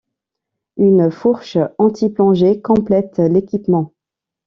[0.77, 3.93] Une fourche anti-plongée complète l'équipement.